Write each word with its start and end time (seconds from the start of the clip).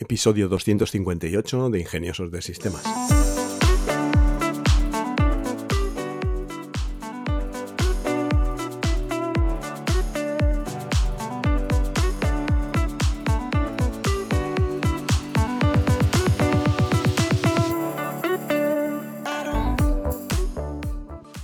episodio 0.00 0.48
258 0.48 1.68
de 1.68 1.78
Ingeniosos 1.78 2.30
de 2.30 2.40
Sistemas. 2.40 2.82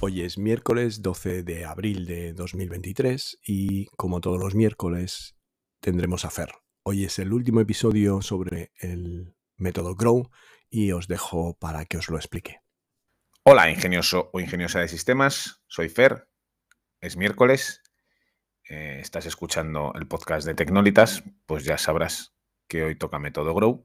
Hoy 0.01 0.23
es 0.23 0.39
miércoles 0.39 1.03
12 1.03 1.43
de 1.43 1.67
abril 1.67 2.07
de 2.07 2.33
2023 2.33 3.39
y 3.47 3.87
como 3.97 4.23
todos 4.23 4.41
los 4.41 4.55
miércoles 4.55 5.37
tendremos 5.81 6.25
a 6.25 6.31
Fer. 6.31 6.66
Hoy 6.89 7.03
es 7.03 7.19
el 7.19 7.33
último 7.33 7.61
episodio 7.61 8.23
sobre 8.23 8.71
el 8.79 9.35
método 9.57 9.97
Grow 9.97 10.31
y 10.71 10.93
os 10.93 11.09
dejo 11.09 11.59
para 11.59 11.85
que 11.85 11.97
os 11.97 12.09
lo 12.09 12.17
explique. 12.17 12.61
Hola 13.43 13.73
ingenioso 13.73 14.31
o 14.33 14.39
ingeniosa 14.39 14.79
de 14.79 14.87
sistemas, 14.87 15.65
soy 15.67 15.89
Fer, 15.89 16.29
es 17.01 17.17
miércoles, 17.17 17.83
eh, 18.69 18.99
estás 19.01 19.27
escuchando 19.27 19.95
el 19.97 20.07
podcast 20.07 20.47
de 20.47 20.55
Tecnolitas, 20.55 21.25
pues 21.45 21.65
ya 21.65 21.77
sabrás 21.77 22.37
que 22.69 22.85
hoy 22.85 22.95
toca 22.95 23.19
método 23.19 23.53
Grow. 23.53 23.85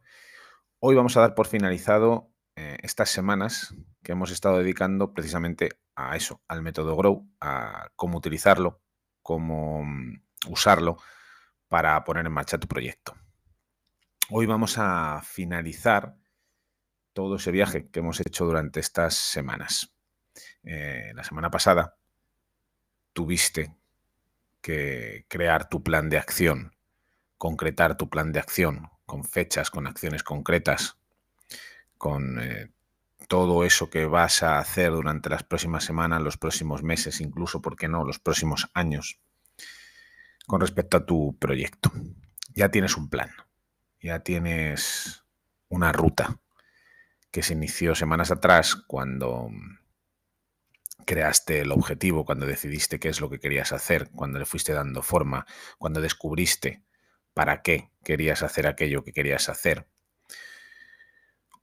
Hoy 0.77 0.93
vamos 0.93 1.17
a 1.17 1.21
dar 1.21 1.33
por 1.33 1.47
finalizado 1.47 2.31
eh, 2.55 2.77
estas 2.83 3.09
semanas 3.09 3.73
que 4.03 4.11
hemos 4.11 4.29
estado 4.29 4.59
dedicando 4.59 5.15
precisamente 5.15 5.70
a 5.95 6.15
eso, 6.15 6.43
al 6.47 6.61
método 6.61 6.95
Grow, 6.95 7.27
a 7.39 7.89
cómo 7.95 8.20
utilizarlo, 8.20 8.79
cómo 9.23 9.85
mm, 9.85 10.21
usarlo 10.49 10.99
para 11.71 12.03
poner 12.03 12.25
en 12.25 12.34
marcha 12.34 12.57
tu 12.57 12.67
proyecto. 12.67 13.16
Hoy 14.29 14.45
vamos 14.45 14.77
a 14.77 15.21
finalizar 15.23 16.17
todo 17.13 17.38
ese 17.38 17.49
viaje 17.49 17.89
que 17.89 18.02
hemos 18.02 18.20
hecho 18.20 18.43
durante 18.43 18.82
estas 18.82 19.13
semanas. 19.15 19.95
Eh, 20.63 21.13
la 21.15 21.23
semana 21.23 21.49
pasada 21.49 21.95
tuviste 23.13 23.73
que 24.60 25.26
crear 25.29 25.70
tu 25.70 25.82
plan 25.82 26.10
de 26.10 26.18
acción, 26.18 26.76
concretar 27.37 27.95
tu 27.95 28.10
plan 28.10 28.34
de 28.34 28.40
acción 28.40 28.90
con 29.05 29.23
fechas, 29.23 29.71
con 29.71 29.88
acciones 29.88 30.23
concretas, 30.23 30.98
con 31.98 32.38
eh, 32.41 32.70
todo 33.29 33.63
eso 33.63 33.90
que 33.90 34.07
vas 34.07 34.43
a 34.43 34.60
hacer 34.60 34.91
durante 34.91 35.29
las 35.29 35.43
próximas 35.45 35.85
semanas, 35.85 36.21
los 36.21 36.35
próximos 36.35 36.84
meses, 36.84 37.21
incluso, 37.21 37.62
¿por 37.62 37.77
qué 37.77 37.88
no?, 37.88 38.04
los 38.04 38.20
próximos 38.20 38.70
años 38.73 39.21
con 40.52 40.60
respecto 40.60 40.98
a 40.98 41.05
tu 41.05 41.38
proyecto. 41.40 41.94
Ya 42.54 42.68
tienes 42.68 42.98
un 42.98 43.10
plan, 43.10 43.30
ya 44.02 44.20
tienes 44.20 45.24
una 45.70 45.94
ruta 45.94 46.41
que 47.32 47.41
se 47.41 47.54
inició 47.54 47.96
semanas 47.96 48.32
atrás 48.32 48.76
cuando 48.76 49.49
creaste 51.05 51.62
el 51.62 51.72
objetivo, 51.72 52.26
cuando 52.26 52.46
decidiste 52.46 52.99
qué 52.99 53.07
es 53.07 53.22
lo 53.22 53.29
que 53.29 53.40
querías 53.40 53.72
hacer, 53.72 54.10
cuando 54.12 54.40
le 54.40 54.46
fuiste 54.46 54.74
dando 54.74 55.02
forma, 55.02 55.46
cuando 55.77 56.02
descubriste 56.02 56.84
para 57.34 57.62
qué 57.62 57.90
querías 58.04 58.44
hacer 58.44 58.68
aquello 58.68 59.05
que 59.05 59.13
querías 59.13 59.48
hacer 59.48 59.88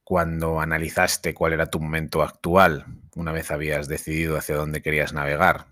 cuando 0.03 0.63
analizaste 0.63 1.35
cuál 1.35 1.53
era 1.53 1.67
tu 1.67 1.79
momento 1.79 2.23
actual, 2.23 2.87
una 3.15 3.33
vez 3.33 3.51
habías 3.51 3.87
decidido 3.87 4.39
hacia 4.39 4.57
dónde 4.57 4.81
querías 4.81 5.13
navegar, 5.13 5.67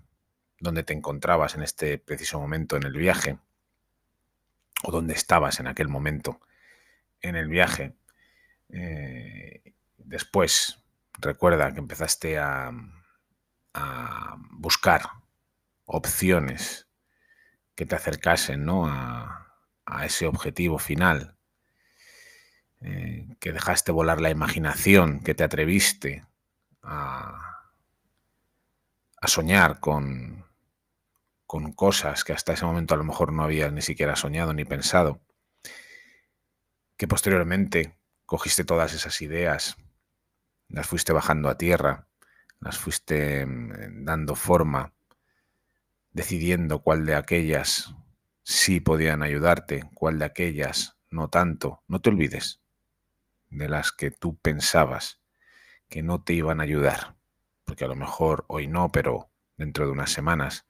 dónde 0.59 0.83
te 0.83 0.93
encontrabas 0.93 1.55
en 1.55 1.63
este 1.63 1.97
preciso 1.97 2.39
momento 2.39 2.75
en 2.77 2.83
el 2.83 2.93
viaje, 2.93 3.39
o 4.83 4.91
dónde 4.91 5.13
estabas 5.13 5.59
en 5.59 5.67
aquel 5.67 5.87
momento 5.87 6.39
en 7.21 7.35
el 7.35 7.47
viaje. 7.47 7.95
Eh, 8.69 9.73
después, 9.97 10.79
recuerda 11.19 11.73
que 11.73 11.79
empezaste 11.79 12.37
a, 12.37 12.71
buscar 14.49 15.03
opciones 15.85 16.87
que 17.75 17.85
te 17.85 17.95
acercasen 17.95 18.65
¿no? 18.65 18.87
a, 18.87 19.47
a 19.85 20.05
ese 20.05 20.25
objetivo 20.25 20.79
final 20.79 21.37
eh, 22.81 23.35
que 23.39 23.53
dejaste 23.53 23.91
volar 23.91 24.21
la 24.21 24.29
imaginación, 24.29 25.21
que 25.21 25.33
te 25.33 25.43
atreviste 25.43 26.25
a, 26.83 27.43
soñar 29.25 29.79
con, 29.79 30.45
con 31.47 31.71
cosas 31.71 32.23
que 32.23 32.33
hasta 32.33 32.53
ese 32.53 32.65
momento 32.65 32.93
a 32.93 32.97
lo 32.97 33.05
mejor 33.05 33.31
no 33.31 33.43
habías 33.43 33.71
ni 33.71 33.81
siquiera 33.81 34.15
soñado 34.15 34.53
ni 34.53 34.65
pensado, 34.65 35.21
que 36.97 37.07
posteriormente 37.07 37.97
cogiste 38.25 38.65
todas 38.65 38.93
esas 38.93 39.21
ideas, 39.21 39.77
las 40.67 40.85
fuiste 40.85 41.13
bajando 41.13 41.49
a 41.49 41.57
tierra, 41.57 42.07
las 42.59 42.77
fuiste 42.77 43.45
mm, 43.45 44.03
dando 44.03 44.35
forma, 44.35 44.93
decidiendo 46.11 46.81
cuál 46.81 47.05
de 47.05 47.15
aquellas 47.15 47.95
sí 48.43 48.79
podían 48.79 49.23
ayudarte, 49.23 49.89
cuál 49.93 50.19
de 50.19 50.25
aquellas 50.25 50.97
no 51.09 51.29
tanto. 51.29 51.83
No 51.87 52.01
te 52.01 52.09
olvides 52.09 52.61
de 53.49 53.69
las 53.69 53.93
que 53.93 54.11
tú 54.11 54.37
pensabas 54.37 55.21
que 55.87 56.03
no 56.03 56.21
te 56.21 56.33
iban 56.33 56.59
a 56.59 56.63
ayudar, 56.63 57.15
porque 57.63 57.85
a 57.85 57.87
lo 57.87 57.95
mejor 57.95 58.43
hoy 58.47 58.67
no, 58.67 58.91
pero 58.91 59.31
dentro 59.55 59.85
de 59.85 59.91
unas 59.91 60.11
semanas 60.11 60.66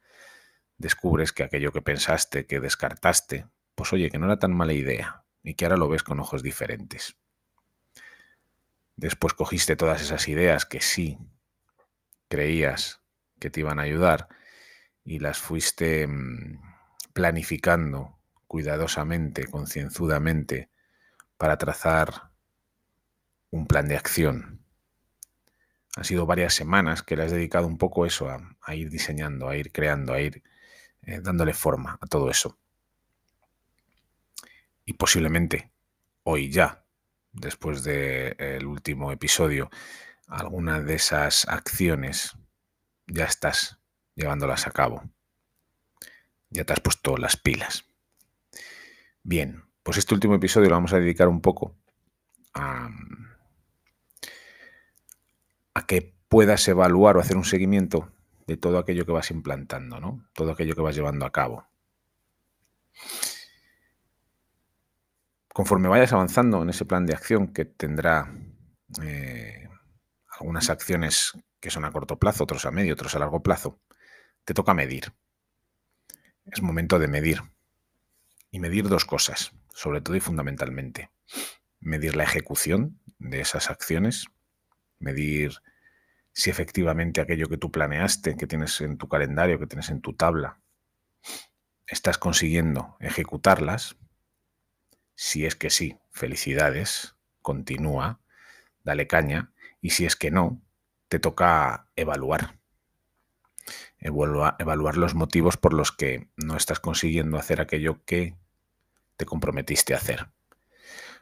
descubres 0.78 1.34
que 1.34 1.44
aquello 1.44 1.72
que 1.72 1.82
pensaste, 1.82 2.46
que 2.46 2.60
descartaste, 2.60 3.48
pues 3.76 3.94
oye, 3.94 4.10
que 4.10 4.20
no 4.20 4.26
era 4.26 4.40
tan 4.40 4.54
mala 4.54 4.74
idea 4.74 5.24
y 5.44 5.56
que 5.56 5.66
ahora 5.66 5.78
lo 5.78 5.90
ves 5.90 6.04
con 6.04 6.20
ojos 6.20 6.44
diferentes. 6.44 7.18
Después 8.96 9.34
cogiste 9.34 9.76
todas 9.76 10.02
esas 10.02 10.28
ideas 10.28 10.66
que 10.66 10.82
sí 10.82 11.20
creías 12.28 13.02
que 13.40 13.50
te 13.50 13.60
iban 13.60 13.80
a 13.80 13.84
ayudar 13.84 14.28
y 15.04 15.20
las 15.20 15.38
fuiste 15.38 16.08
mm, 16.08 16.60
planificando 17.14 18.20
cuidadosamente, 18.48 19.46
concienzudamente, 19.46 20.70
para 21.38 21.58
trazar 21.58 22.32
un 23.52 23.68
plan 23.68 23.88
de 23.88 23.98
acción. 23.98 24.62
Han 25.96 26.04
sido 26.04 26.26
varias 26.26 26.54
semanas 26.54 27.04
que 27.04 27.16
le 27.16 27.24
has 27.24 27.32
dedicado 27.32 27.68
un 27.68 27.78
poco 27.78 28.06
eso, 28.06 28.30
a, 28.30 28.76
ir 28.76 28.90
diseñando, 28.90 29.50
a 29.50 29.56
ir 29.56 29.72
creando, 29.72 30.14
a 30.14 30.22
ir 30.22 30.44
eh, 31.02 31.20
dándole 31.22 31.54
forma 31.54 31.98
a 32.02 32.08
todo 32.08 32.30
eso. 32.30 32.58
Y 34.86 34.94
posiblemente 34.94 35.72
hoy 36.24 36.50
ya, 36.50 36.86
después 37.32 37.84
del 37.84 38.66
último 38.66 39.12
episodio, 39.12 39.70
alguna 40.28 40.80
de 40.80 40.96
esas 40.96 41.48
acciones 41.48 42.38
ya 43.08 43.26
estás 43.26 43.80
llevándolas 44.16 44.68
a 44.68 44.72
cabo. 44.72 45.04
Ya 46.50 46.64
te 46.64 46.74
has 46.74 46.80
puesto 46.80 47.18
las 47.18 47.38
pilas. 47.38 47.86
Bien, 49.24 49.64
pues 49.84 49.98
este 49.98 50.14
último 50.14 50.36
episodio 50.36 50.70
lo 50.70 50.76
vamos 50.76 50.94
a 50.94 51.00
dedicar 51.00 51.28
un 51.28 51.42
poco 51.42 51.76
a 52.54 52.90
que 55.88 56.14
puedas 56.28 56.68
evaluar 56.68 57.18
o 57.18 57.22
hacer 57.22 57.38
un 57.38 57.46
seguimiento 57.46 58.12
de 58.48 58.58
todo 58.58 58.80
aquello 58.80 59.06
que 59.06 59.12
vas 59.12 59.30
implantando, 59.32 60.00
¿no? 60.00 60.28
Todo 60.34 60.52
aquello 60.52 60.76
que 60.76 60.82
vas 60.82 60.96
llevando 60.96 61.26
a 61.26 61.32
cabo. 61.32 61.68
Conforme 65.54 65.90
vayas 65.90 66.14
avanzando 66.14 66.62
en 66.62 66.70
ese 66.70 66.86
plan 66.86 67.06
de 67.06 67.14
acción 67.14 67.48
que 67.48 67.66
tendrá 67.66 68.34
eh, 69.04 69.68
algunas 70.40 70.70
acciones 70.70 71.34
que 71.60 71.70
son 71.70 71.86
a 71.86 71.92
corto 71.92 72.18
plazo, 72.18 72.44
otros 72.44 72.66
a 72.66 72.72
medio, 72.72 72.94
otros 72.94 73.16
a 73.16 73.20
largo 73.20 73.44
plazo, 73.44 73.80
te 74.46 74.54
toca 74.54 74.74
medir. 74.74 75.14
Es 76.46 76.62
momento 76.62 77.00
de 77.00 77.08
medir. 77.08 77.42
Y 78.50 78.60
medir 78.60 78.88
dos 78.88 79.04
cosas, 79.04 79.52
sobre 79.74 80.00
todo 80.00 80.16
y 80.16 80.22
fundamentalmente. 80.22 81.12
Medir 81.80 82.16
la 82.16 82.24
ejecución 82.24 83.02
de 83.20 83.42
esas 83.42 83.70
acciones 83.70 84.28
medir 85.00 85.54
si 86.38 86.52
efectivamente 86.52 87.20
aquello 87.20 87.50
que 87.50 87.58
tú 87.58 87.72
planeaste, 87.72 88.38
que 88.38 88.46
tienes 88.46 88.80
en 88.82 89.00
tu 89.00 89.08
calendario, 89.08 89.58
que 89.58 89.66
tienes 89.66 89.90
en 89.90 90.02
tu 90.02 90.14
tabla, 90.14 90.60
estás 91.88 92.20
consiguiendo 92.20 92.96
ejecutarlas. 93.00 93.98
Si 95.16 95.48
es 95.48 95.56
que 95.56 95.72
sí, 95.72 95.98
felicidades, 96.12 97.16
continúa, 97.42 98.20
dale 98.84 99.08
caña. 99.08 99.52
Y 99.82 99.90
si 99.90 100.06
es 100.06 100.16
que 100.16 100.30
no, 100.30 100.62
te 101.08 101.18
toca 101.18 101.90
evaluar. 101.96 102.60
Evaluar 103.98 104.96
los 104.96 105.16
motivos 105.16 105.58
por 105.58 105.74
los 105.74 105.92
que 105.92 106.28
no 106.36 106.56
estás 106.56 106.80
consiguiendo 106.80 107.40
hacer 107.40 107.62
aquello 107.62 108.06
que 108.06 108.36
te 109.16 109.26
comprometiste 109.26 109.96
a 109.96 109.98
hacer. 109.98 110.28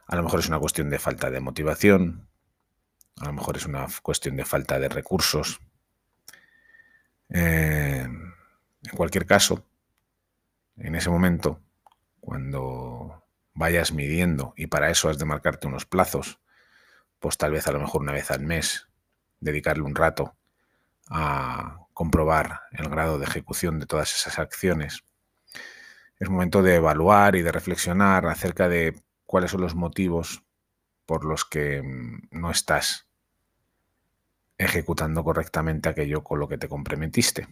A 0.06 0.14
lo 0.14 0.22
mejor 0.22 0.40
es 0.40 0.48
una 0.48 0.60
cuestión 0.60 0.90
de 0.90 0.98
falta 0.98 1.30
de 1.30 1.40
motivación, 1.40 2.28
a 3.20 3.26
lo 3.26 3.32
mejor 3.32 3.56
es 3.56 3.66
una 3.66 3.86
cuestión 4.02 4.36
de 4.36 4.44
falta 4.44 4.78
de 4.78 4.88
recursos. 4.88 5.60
Eh, 7.28 8.06
en 8.06 8.96
cualquier 8.96 9.26
caso, 9.26 9.64
en 10.76 10.94
ese 10.94 11.10
momento, 11.10 11.60
cuando 12.20 13.24
vayas 13.54 13.92
midiendo 13.92 14.52
y 14.56 14.66
para 14.66 14.90
eso 14.90 15.08
has 15.08 15.18
de 15.18 15.24
marcarte 15.24 15.66
unos 15.66 15.86
plazos, 15.86 16.40
pues 17.18 17.38
tal 17.38 17.52
vez 17.52 17.66
a 17.66 17.72
lo 17.72 17.80
mejor 17.80 18.02
una 18.02 18.12
vez 18.12 18.30
al 18.30 18.40
mes, 18.40 18.88
dedicarle 19.40 19.82
un 19.82 19.94
rato 19.94 20.36
a 21.08 21.86
comprobar 21.94 22.60
el 22.72 22.88
grado 22.88 23.18
de 23.18 23.24
ejecución 23.24 23.78
de 23.78 23.86
todas 23.86 24.14
esas 24.14 24.38
acciones. 24.38 25.04
Es 26.18 26.28
momento 26.28 26.62
de 26.62 26.76
evaluar 26.76 27.36
y 27.36 27.42
de 27.42 27.52
reflexionar 27.52 28.26
acerca 28.26 28.68
de 28.68 29.00
cuáles 29.24 29.50
son 29.50 29.62
los 29.62 29.74
motivos 29.74 30.42
por 31.06 31.24
los 31.24 31.44
que 31.44 31.82
mm, 31.82 32.28
no 32.32 32.50
estás 32.50 33.05
ejecutando 34.58 35.22
correctamente 35.24 35.88
aquello 35.88 36.24
con 36.24 36.40
lo 36.40 36.48
que 36.48 36.58
te 36.58 36.68
comprometiste. 36.68 37.48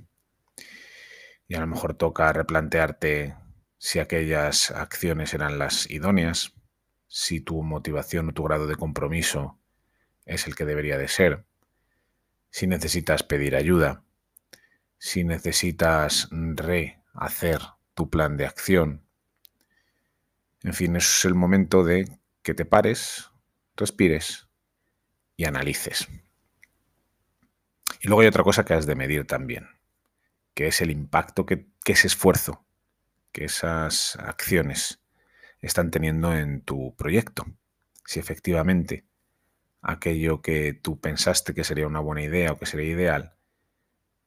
Y 1.46 1.54
a 1.54 1.60
lo 1.60 1.66
mejor 1.66 1.94
toca 1.94 2.32
replantearte 2.32 3.36
si 3.78 3.98
aquellas 3.98 4.70
acciones 4.70 5.34
eran 5.34 5.58
las 5.58 5.90
idóneas, 5.90 6.54
si 7.06 7.40
tu 7.40 7.62
motivación 7.62 8.30
o 8.30 8.32
tu 8.32 8.42
grado 8.44 8.66
de 8.66 8.76
compromiso 8.76 9.58
es 10.24 10.46
el 10.46 10.54
que 10.54 10.64
debería 10.64 10.96
de 10.96 11.08
ser, 11.08 11.44
si 12.50 12.66
necesitas 12.66 13.22
pedir 13.22 13.56
ayuda, 13.56 14.02
si 14.98 15.22
necesitas 15.22 16.28
rehacer 16.30 17.60
tu 17.94 18.08
plan 18.08 18.36
de 18.36 18.46
acción. 18.46 19.06
En 20.62 20.72
fin, 20.72 20.96
es 20.96 21.24
el 21.24 21.34
momento 21.34 21.84
de 21.84 22.08
que 22.42 22.54
te 22.54 22.64
pares, 22.64 23.30
respires 23.76 24.48
y 25.36 25.44
analices. 25.44 26.08
Y 28.04 28.08
luego 28.08 28.20
hay 28.20 28.26
otra 28.28 28.44
cosa 28.44 28.66
que 28.66 28.74
has 28.74 28.84
de 28.84 28.96
medir 28.96 29.26
también, 29.26 29.66
que 30.52 30.66
es 30.66 30.82
el 30.82 30.90
impacto 30.90 31.46
que, 31.46 31.68
ese 31.86 32.06
esfuerzo 32.06 32.62
que 33.32 33.46
esas 33.46 34.16
acciones 34.16 35.00
están 35.62 35.90
teniendo 35.90 36.34
en 36.34 36.60
tu 36.60 36.94
proyecto. 36.96 37.46
Si 38.04 38.20
efectivamente 38.20 39.06
aquello 39.80 40.42
que 40.42 40.74
tú 40.74 41.00
pensaste 41.00 41.54
que 41.54 41.64
sería 41.64 41.86
una 41.86 42.00
buena 42.00 42.20
idea 42.20 42.52
o 42.52 42.58
que 42.58 42.66
sería 42.66 42.92
ideal 42.92 43.36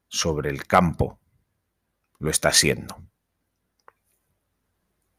sobre 0.07 0.49
el 0.49 0.65
campo 0.65 1.19
lo 2.17 2.31
está 2.31 2.51
siendo. 2.53 2.99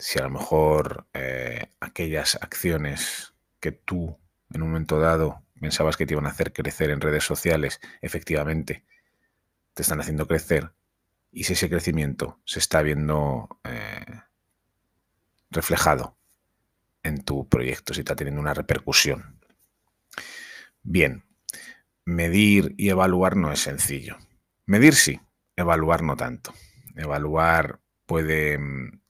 Si 0.01 0.19
a 0.19 0.23
lo 0.23 0.31
mejor 0.31 1.07
eh, 1.15 1.71
aquellas 1.79 2.35
acciones 2.35 3.35
que 3.61 3.71
tú 3.71 4.19
en 4.53 4.63
un 4.63 4.71
momento 4.71 4.99
dado 4.99 5.45
pensabas 5.61 5.97
que 5.97 6.07
te 6.07 6.15
iban 6.15 6.27
a 6.27 6.31
hacer 6.31 6.53
crecer 6.53 6.91
en 6.91 7.01
redes 7.01 7.25
sociales, 7.25 7.81
efectivamente 8.01 8.85
te 9.75 9.83
están 9.83 10.01
haciendo 10.01 10.27
crecer, 10.27 10.73
y 11.31 11.45
si 11.45 11.53
ese 11.53 11.69
crecimiento 11.69 12.41
se 12.45 12.59
está 12.59 12.83
viendo 12.83 13.61
eh, 13.65 14.23
reflejado 15.51 16.17
en 17.03 17.23
tu 17.25 17.49
proyecto, 17.49 17.95
si 17.95 18.01
está 18.01 18.17
teniendo 18.17 18.41
una 18.41 18.55
repercusión. 18.55 19.39
Bien, 20.83 21.25
medir 22.05 22.75
y 22.77 22.89
evaluar 22.89 23.37
no 23.37 23.53
es 23.53 23.61
sencillo. 23.61 24.17
Medir 24.67 24.95
sí, 24.95 25.21
evaluar 25.57 26.03
no 26.03 26.17
tanto. 26.17 26.53
Evaluar 26.97 27.81
puede 28.07 28.59
mm, 28.59 29.01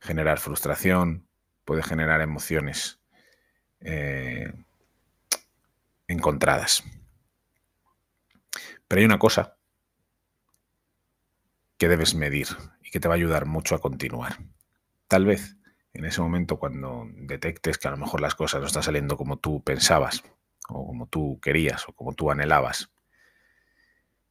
generar 0.00 0.38
frustración, 0.38 1.28
puede 1.64 1.82
generar 1.82 2.20
emociones 2.20 3.00
eh, 3.80 4.52
encontradas. 6.10 6.82
Pero 8.88 9.00
hay 9.00 9.04
una 9.04 9.18
cosa 9.18 9.56
que 11.78 11.88
debes 11.88 12.14
medir 12.14 12.48
y 12.82 12.90
que 12.90 13.00
te 13.00 13.08
va 13.08 13.14
a 13.14 13.16
ayudar 13.16 13.46
mucho 13.46 13.74
a 13.74 13.80
continuar. 13.80 14.38
Tal 15.08 15.24
vez 15.24 15.56
en 15.92 16.04
ese 16.04 16.20
momento 16.20 16.58
cuando 16.58 17.08
detectes 17.12 17.78
que 17.78 17.88
a 17.88 17.92
lo 17.92 17.96
mejor 17.96 18.20
las 18.20 18.34
cosas 18.34 18.60
no 18.60 18.66
están 18.66 18.82
saliendo 18.82 19.16
como 19.16 19.38
tú 19.38 19.62
pensabas 19.62 20.22
o 20.68 20.86
como 20.86 21.06
tú 21.06 21.40
querías 21.40 21.88
o 21.88 21.92
como 21.92 22.12
tú 22.12 22.30
anhelabas, 22.30 22.90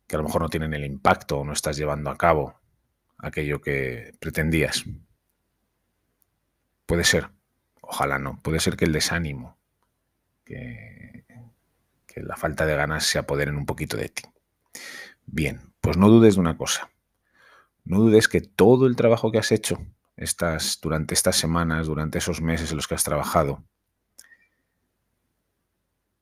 que 0.08 0.16
a 0.16 0.20
lo 0.20 0.26
mejor 0.26 0.42
no 0.42 0.50
tienen 0.50 0.74
el 0.74 0.86
impacto 0.86 1.40
o 1.40 1.46
no 1.46 1.54
estás 1.54 1.78
llevando 1.78 2.10
a 2.10 2.18
cabo 2.18 2.60
aquello 3.18 3.62
que 3.62 4.14
pretendías. 4.20 4.86
Puede 6.86 7.04
ser, 7.04 7.30
ojalá 7.82 8.20
no, 8.20 8.42
puede 8.42 8.60
ser 8.60 8.76
que 8.76 8.86
el 8.86 8.94
desánimo, 8.94 9.58
que, 10.46 11.19
que 12.20 12.28
la 12.28 12.36
falta 12.36 12.66
de 12.66 12.76
ganas 12.76 13.06
se 13.06 13.20
apoderen 13.20 13.56
un 13.56 13.66
poquito 13.66 13.98
de 13.98 14.10
ti. 14.10 14.24
Bien, 15.26 15.62
pues 15.82 15.98
no 15.98 16.10
dudes 16.10 16.36
de 16.36 16.42
una 16.42 16.58
cosa 16.58 16.90
no 17.90 18.00
dudes 18.00 18.28
que 18.28 18.42
todo 18.42 18.86
el 18.86 18.96
trabajo 18.96 19.32
que 19.32 19.40
has 19.40 19.52
hecho 19.52 19.84
estas, 20.16 20.80
durante 20.80 21.16
estas 21.16 21.38
semanas, 21.38 21.88
durante 21.88 22.20
esos 22.20 22.40
meses 22.40 22.70
en 22.70 22.78
los 22.78 22.88
que 22.88 22.94
has 22.94 23.04
trabajado, 23.04 23.64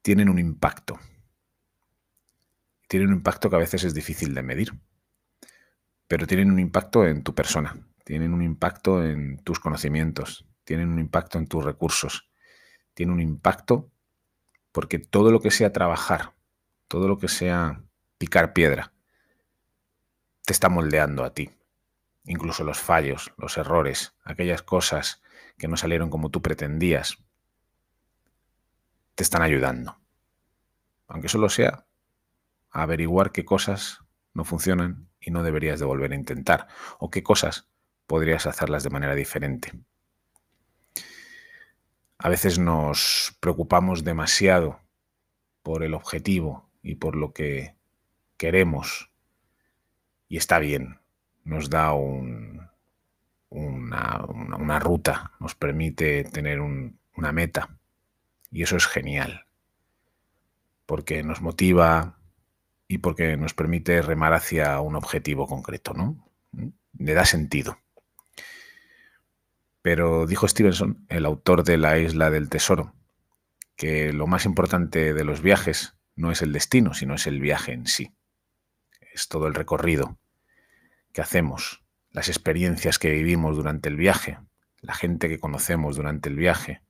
tienen 0.02 0.30
un 0.30 0.40
impacto. 0.40 0.98
Tienen 2.88 3.10
un 3.10 3.16
impacto 3.16 3.50
que 3.50 3.58
a 3.58 3.60
veces 3.60 3.84
es 3.84 3.94
difícil 3.94 4.34
de 4.34 4.44
medir, 4.44 4.72
pero 6.08 6.26
tienen 6.26 6.52
un 6.52 6.60
impacto 6.60 7.06
en 7.06 7.22
tu 7.22 7.36
persona, 7.36 7.76
tienen 8.06 8.34
un 8.34 8.42
impacto 8.42 9.04
en 9.04 9.38
tus 9.40 9.60
conocimientos, 9.60 10.48
tienen 10.64 10.88
un 10.88 11.00
impacto 11.00 11.38
en 11.38 11.48
tus 11.48 11.66
recursos, 11.66 12.30
tienen 12.94 13.16
un 13.16 13.20
impacto 13.20 13.92
porque 14.78 15.00
todo 15.00 15.32
lo 15.32 15.40
que 15.40 15.50
sea 15.50 15.74
trabajar, 15.74 16.36
todo 16.88 17.08
lo 17.08 17.18
que 17.18 17.30
sea 17.30 17.82
picar 18.20 18.54
piedra, 18.54 18.94
te 20.46 20.54
está 20.54 20.70
moldeando 20.70 21.24
a 21.24 21.34
ti 21.34 21.50
incluso 22.26 22.64
los 22.64 22.78
fallos, 22.78 23.34
los 23.38 23.58
errores, 23.58 24.14
aquellas 24.24 24.62
cosas 24.62 25.24
que 25.58 25.68
no 25.68 25.78
salieron 25.78 26.12
como 26.12 26.30
tú 26.30 26.44
pretendías, 26.44 27.18
te 29.16 29.24
están 29.24 29.42
ayudando. 29.42 30.00
Aunque 31.08 31.28
solo 31.28 31.50
sea 31.50 31.88
averiguar 32.70 33.32
qué 33.32 33.46
cosas 33.46 34.02
no 34.36 34.44
funcionan 34.44 35.10
y 35.20 35.32
no 35.32 35.42
deberías 35.42 35.80
de 35.80 35.86
volver 35.86 36.12
a 36.12 36.16
intentar, 36.16 36.68
o 37.00 37.10
qué 37.10 37.24
cosas 37.24 37.68
podrías 38.06 38.46
hacerlas 38.46 38.84
de 38.84 38.92
manera 38.92 39.16
diferente. 39.16 39.72
A 42.20 42.30
veces 42.30 42.58
nos 42.58 43.38
preocupamos 43.40 44.04
demasiado 44.04 44.80
por 45.62 45.84
el 45.84 45.94
objetivo 45.94 46.70
y 46.82 46.96
por 46.96 47.16
lo 47.16 47.34
que 47.34 47.76
queremos, 48.38 49.12
y 50.28 50.38
está 50.38 50.60
bien, 50.60 51.00
nos 51.44 51.70
da 51.70 51.94
una, 51.94 52.72
ruta, 54.80 55.32
nos 55.40 55.56
permite 55.56 56.24
tener 56.24 56.60
una 56.60 57.32
meta. 57.32 57.78
Y 58.52 58.64
eso 58.64 58.78
es 58.78 58.88
genial, 58.88 59.46
porque 60.86 61.22
nos 61.24 61.42
motiva 61.42 62.18
y 62.88 63.00
porque 63.00 63.38
nos 63.38 63.54
permite 63.54 64.02
remar 64.02 64.34
hacia 64.34 64.80
un 64.80 64.96
objetivo 64.96 65.48
concreto, 65.48 65.94
¿no? 65.94 66.18
Le 66.98 67.14
da 67.14 67.26
sentido. 67.26 67.78
Pero 69.88 70.28
dijo 70.28 70.50
Stevenson, 70.50 71.06
el 71.08 71.26
autor 71.26 71.64
de 71.64 71.78
La 71.78 71.98
Isla 71.98 72.30
del 72.30 72.50
Tesoro, 72.50 72.94
que 73.78 74.12
lo 74.12 74.28
más 74.28 74.44
importante 74.44 75.14
de 75.14 75.24
los 75.24 75.42
viajes 75.42 75.96
no 76.14 76.30
es 76.30 76.42
el 76.42 76.52
destino, 76.52 76.94
sino 76.94 77.16
es 77.16 77.26
el 77.26 77.40
viaje 77.40 77.72
en 77.72 77.88
sí. 77.88 78.14
Es 79.14 79.30
todo 79.30 79.48
el 79.48 79.54
recorrido 79.54 80.20
que 81.14 81.22
hacemos, 81.22 81.86
las 82.12 82.28
experiencias 82.28 83.00
que 83.00 83.12
vivimos 83.12 83.56
durante 83.56 83.88
el 83.88 83.96
viaje, 83.96 84.40
la 84.82 84.94
gente 84.94 85.30
que 85.30 85.40
conocemos 85.40 85.96
durante 85.96 86.28
el 86.28 86.36
viaje, 86.36 86.82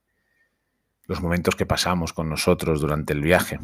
los 1.04 1.22
momentos 1.22 1.56
que 1.56 1.68
pasamos 1.68 2.14
con 2.14 2.30
nosotros 2.30 2.82
durante 2.82 3.14
el 3.14 3.22
viaje, 3.22 3.60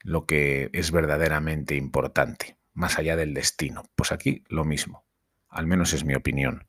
lo 0.00 0.26
que 0.26 0.68
es 0.72 0.90
verdaderamente 0.90 1.76
importante, 1.76 2.58
más 2.72 2.98
allá 2.98 3.14
del 3.14 3.34
destino. 3.34 3.84
Pues 3.94 4.10
aquí 4.10 4.42
lo 4.48 4.64
mismo, 4.64 5.04
al 5.48 5.68
menos 5.68 5.92
es 5.92 6.04
mi 6.04 6.16
opinión. 6.16 6.66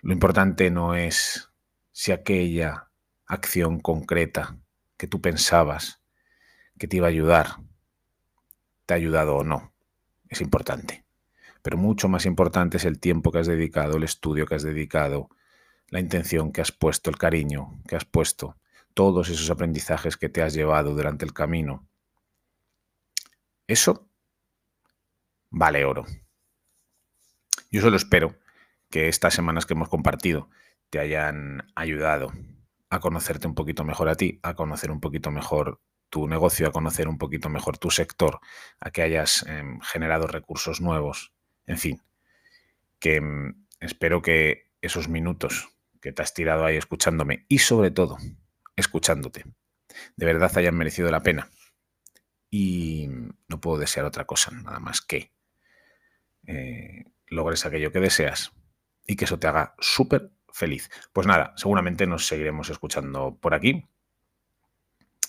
Lo 0.00 0.12
importante 0.12 0.70
no 0.70 0.94
es 0.94 1.50
si 1.92 2.12
aquella 2.12 2.90
acción 3.26 3.80
concreta 3.80 4.58
que 4.96 5.06
tú 5.06 5.20
pensabas 5.20 6.00
que 6.78 6.86
te 6.86 6.96
iba 6.96 7.06
a 7.06 7.10
ayudar, 7.10 7.56
te 8.86 8.94
ha 8.94 8.96
ayudado 8.96 9.36
o 9.36 9.44
no 9.44 9.72
es 10.28 10.40
importante. 10.40 11.04
Pero 11.62 11.76
mucho 11.76 12.08
más 12.08 12.26
importante 12.26 12.76
es 12.76 12.84
el 12.84 13.00
tiempo 13.00 13.32
que 13.32 13.38
has 13.38 13.46
dedicado, 13.46 13.96
el 13.96 14.04
estudio 14.04 14.46
que 14.46 14.54
has 14.54 14.62
dedicado, 14.62 15.28
la 15.88 16.00
intención 16.00 16.52
que 16.52 16.60
has 16.60 16.72
puesto, 16.72 17.10
el 17.10 17.18
cariño 17.18 17.80
que 17.88 17.96
has 17.96 18.04
puesto, 18.04 18.56
todos 18.94 19.28
esos 19.28 19.50
aprendizajes 19.50 20.16
que 20.16 20.28
te 20.28 20.42
has 20.42 20.54
llevado 20.54 20.94
durante 20.94 21.24
el 21.24 21.32
camino. 21.32 21.86
Eso 23.66 24.08
vale 25.50 25.84
oro. 25.84 26.04
Yo 27.70 27.80
solo 27.80 27.96
espero 27.96 28.34
que 28.90 29.08
estas 29.08 29.34
semanas 29.34 29.66
que 29.66 29.74
hemos 29.74 29.88
compartido 29.88 30.48
te 30.90 30.98
hayan 30.98 31.70
ayudado 31.74 32.32
a 32.90 33.00
conocerte 33.00 33.46
un 33.46 33.54
poquito 33.54 33.84
mejor 33.84 34.08
a 34.08 34.14
ti, 34.14 34.40
a 34.42 34.54
conocer 34.54 34.90
un 34.90 35.00
poquito 35.00 35.30
mejor 35.30 35.80
tu 36.08 36.26
negocio, 36.26 36.66
a 36.66 36.72
conocer 36.72 37.06
un 37.08 37.18
poquito 37.18 37.50
mejor 37.50 37.76
tu 37.76 37.90
sector, 37.90 38.40
a 38.80 38.90
que 38.90 39.02
hayas 39.02 39.44
em, 39.46 39.78
generado 39.80 40.26
recursos 40.26 40.80
nuevos, 40.80 41.34
en 41.66 41.76
fin, 41.76 42.02
que 42.98 43.16
em, 43.16 43.66
espero 43.80 44.22
que 44.22 44.70
esos 44.80 45.08
minutos 45.08 45.68
que 46.00 46.12
te 46.12 46.22
has 46.22 46.32
tirado 46.32 46.64
ahí 46.64 46.76
escuchándome 46.76 47.44
y 47.48 47.58
sobre 47.58 47.90
todo 47.90 48.16
escuchándote, 48.76 49.44
de 50.16 50.26
verdad 50.26 50.56
hayan 50.56 50.76
merecido 50.76 51.10
la 51.10 51.22
pena. 51.22 51.50
Y 52.50 53.08
no 53.46 53.60
puedo 53.60 53.78
desear 53.78 54.06
otra 54.06 54.24
cosa, 54.24 54.50
nada 54.52 54.80
más 54.80 55.02
que 55.02 55.32
eh, 56.46 57.04
logres 57.26 57.66
aquello 57.66 57.92
que 57.92 58.00
deseas 58.00 58.52
y 59.08 59.16
que 59.16 59.24
eso 59.24 59.38
te 59.40 59.48
haga 59.48 59.74
súper 59.80 60.30
feliz. 60.52 60.90
Pues 61.12 61.26
nada, 61.26 61.54
seguramente 61.56 62.06
nos 62.06 62.26
seguiremos 62.26 62.68
escuchando 62.68 63.36
por 63.40 63.54
aquí. 63.54 63.88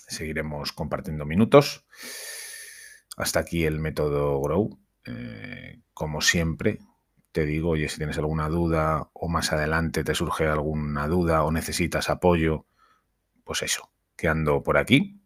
Seguiremos 0.06 0.72
compartiendo 0.72 1.24
minutos. 1.24 1.86
Hasta 3.16 3.40
aquí 3.40 3.64
el 3.64 3.80
método 3.80 4.40
Grow. 4.40 4.78
Eh, 5.06 5.80
como 5.94 6.20
siempre, 6.20 6.78
te 7.32 7.46
digo, 7.46 7.70
oye, 7.70 7.88
si 7.88 7.96
tienes 7.96 8.18
alguna 8.18 8.48
duda 8.48 9.08
o 9.14 9.28
más 9.28 9.52
adelante 9.52 10.04
te 10.04 10.14
surge 10.14 10.46
alguna 10.46 11.08
duda 11.08 11.42
o 11.42 11.50
necesitas 11.50 12.10
apoyo, 12.10 12.66
pues 13.44 13.62
eso, 13.62 13.90
que 14.14 14.28
ando 14.28 14.62
por 14.62 14.76
aquí. 14.76 15.22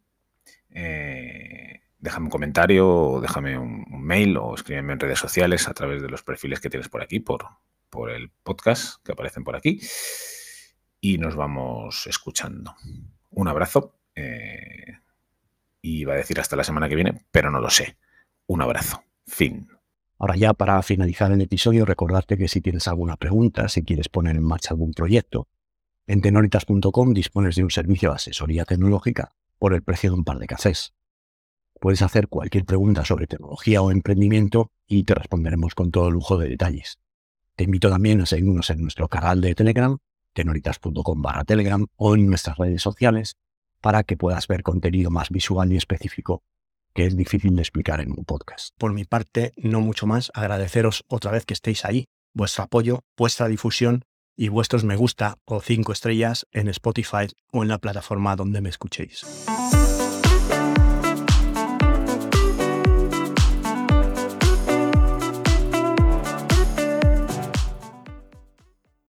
Eh, 0.71 1.83
déjame 1.99 2.27
un 2.27 2.31
comentario, 2.31 2.89
o 2.89 3.21
déjame 3.21 3.59
un, 3.59 3.85
mail 3.91 4.37
o 4.37 4.55
escríbeme 4.55 4.93
en 4.93 5.01
redes 5.01 5.19
sociales 5.19 5.67
a 5.69 5.75
través 5.75 6.03
de 6.03 6.09
los 6.09 6.23
perfiles 6.23 6.61
que 6.61 6.71
tienes 6.71 6.89
por 6.89 7.03
aquí, 7.03 7.19
por, 7.19 7.47
por 7.95 8.11
el 8.11 8.31
podcast 8.43 9.03
que 9.05 9.13
aparecen 9.13 9.45
por 9.45 9.55
aquí. 9.55 9.81
Y 11.01 11.19
nos 11.19 11.37
vamos 11.37 12.07
escuchando. 12.07 12.75
Un 13.31 13.49
abrazo. 13.49 14.01
Eh, 14.17 14.99
y 15.81 16.05
va 16.05 16.15
a 16.15 16.17
decir 16.17 16.41
hasta 16.41 16.57
la 16.57 16.65
semana 16.65 16.89
que 16.89 16.97
viene, 16.97 17.25
pero 17.31 17.51
no 17.51 17.61
lo 17.61 17.71
sé. 17.71 17.97
Un 18.47 18.63
abrazo. 18.63 19.05
Fin. 19.27 19.69
Ahora 20.19 20.37
ya 20.37 20.55
para 20.55 20.83
finalizar 20.83 21.31
el 21.31 21.41
episodio, 21.41 21.85
recordarte 21.85 22.37
que 22.37 22.49
si 22.49 22.61
tienes 22.61 22.89
alguna 22.89 23.17
pregunta, 23.17 23.69
si 23.69 23.85
quieres 23.85 24.09
poner 24.09 24.37
en 24.37 24.45
marcha 24.45 24.71
algún 24.71 24.93
proyecto, 24.93 25.49
en 26.07 26.21
tenoritas.com 26.21 27.13
dispones 27.13 27.57
de 27.57 27.65
un 27.65 27.71
servicio 27.71 28.11
de 28.11 28.17
asesoría 28.17 28.65
tecnológica 28.65 29.33
por 29.59 29.75
el 29.75 29.83
precio 29.83 30.11
de 30.11 30.17
un 30.17 30.25
par 30.25 30.39
de 30.39 30.47
cafés. 30.47 30.95
Puedes 31.81 32.03
hacer 32.03 32.29
cualquier 32.29 32.65
pregunta 32.65 33.05
sobre 33.05 33.27
tecnología 33.27 33.83
o 33.83 33.91
emprendimiento 33.91 34.71
y 34.87 35.05
te 35.05 35.15
responderemos 35.15 35.75
con 35.75 35.91
todo 35.91 36.11
lujo 36.11 36.39
de 36.39 36.49
detalles. 36.49 36.99
Te 37.57 37.65
invito 37.65 37.89
también 37.89 38.21
a 38.21 38.27
seguirnos 38.27 38.69
en 38.71 38.83
nuestro 38.83 39.09
canal 39.09 39.41
de 39.41 39.55
Telegram, 39.55 39.97
tenoritas.com 40.33 41.23
barra 41.23 41.45
Telegram 41.45 41.87
o 41.97 42.15
en 42.17 42.27
nuestras 42.27 42.59
redes 42.59 42.83
sociales 42.83 43.37
para 43.81 44.03
que 44.03 44.17
puedas 44.17 44.49
ver 44.49 44.63
contenido 44.63 45.11
más 45.11 45.31
visual 45.31 45.73
y 45.73 45.77
específico 45.77 46.43
que 46.95 47.07
es 47.07 47.17
difícil 47.17 47.57
de 47.57 47.63
explicar 47.63 48.01
en 48.01 48.13
un 48.13 48.25
podcast. 48.25 48.69
Por 48.79 48.93
mi 48.93 49.05
parte, 49.05 49.53
no 49.57 49.81
mucho 49.81 50.07
más, 50.07 50.31
agradeceros 50.33 51.05
otra 51.09 51.33
vez 51.33 51.45
que 51.45 51.53
estéis 51.53 51.85
ahí, 51.85 52.07
vuestro 52.33 52.65
apoyo, 52.65 53.01
vuestra 53.17 53.49
difusión 53.49 54.05
y 54.37 54.49
vuestros 54.49 54.85
me 54.85 54.97
gusta 54.97 55.39
o 55.45 55.61
cinco 55.61 55.93
estrellas 55.93 56.47
en 56.53 56.69
Spotify 56.69 57.27
o 57.53 57.63
en 57.63 57.69
la 57.69 57.79
plataforma 57.79 58.37
donde 58.37 58.61
me 58.61 58.69
escuchéis. 58.69 59.25